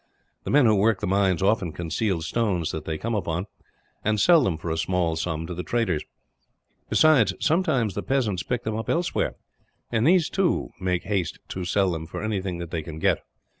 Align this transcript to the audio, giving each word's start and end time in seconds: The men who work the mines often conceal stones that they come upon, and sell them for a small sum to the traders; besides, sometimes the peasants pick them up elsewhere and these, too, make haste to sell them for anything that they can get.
The 0.45 0.49
men 0.49 0.65
who 0.65 0.73
work 0.75 0.99
the 0.99 1.05
mines 1.05 1.43
often 1.43 1.73
conceal 1.73 2.23
stones 2.23 2.71
that 2.71 2.85
they 2.85 2.97
come 2.97 3.13
upon, 3.13 3.45
and 4.03 4.19
sell 4.19 4.43
them 4.43 4.57
for 4.57 4.71
a 4.71 4.77
small 4.77 5.15
sum 5.15 5.45
to 5.45 5.53
the 5.53 5.61
traders; 5.61 6.03
besides, 6.89 7.35
sometimes 7.39 7.93
the 7.93 8.01
peasants 8.01 8.41
pick 8.41 8.63
them 8.63 8.75
up 8.75 8.89
elsewhere 8.89 9.35
and 9.91 10.07
these, 10.07 10.27
too, 10.27 10.69
make 10.79 11.03
haste 11.03 11.37
to 11.49 11.65
sell 11.65 11.91
them 11.91 12.07
for 12.07 12.23
anything 12.23 12.57
that 12.57 12.71
they 12.71 12.81
can 12.81 12.97
get. 12.97 13.19